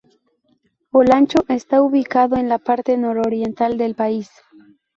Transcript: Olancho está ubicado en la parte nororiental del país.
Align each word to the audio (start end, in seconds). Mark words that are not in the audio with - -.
Olancho 0.93 1.45
está 1.47 1.79
ubicado 1.83 2.35
en 2.35 2.49
la 2.49 2.57
parte 2.57 2.97
nororiental 2.97 3.77
del 3.77 3.93
país. 3.93 4.31